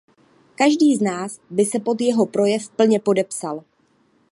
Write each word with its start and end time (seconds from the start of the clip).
Každý 0.55 0.95
z 0.95 1.01
nás 1.01 1.39
by 1.49 1.65
se 1.65 1.79
pod 1.79 2.01
jeho 2.01 2.25
projev 2.25 2.69
plně 2.69 2.99
podepsal. 2.99 3.63